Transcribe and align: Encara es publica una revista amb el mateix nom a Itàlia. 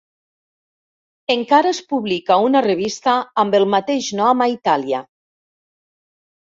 Encara 1.33 1.73
es 1.77 1.83
publica 1.93 2.39
una 2.47 2.63
revista 2.69 3.15
amb 3.45 3.61
el 3.61 3.69
mateix 3.77 4.13
nom 4.23 4.45
a 4.49 4.53
Itàlia. 4.59 5.05